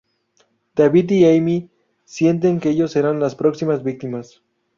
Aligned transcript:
David 0.73 1.11
y 1.11 1.25
Amy 1.29 1.69
sienten 2.05 2.59
que 2.59 2.69
ellos 2.71 2.91
serán 2.91 3.19
las 3.19 3.35
próximas 3.35 3.83
víctimas. 3.83 4.41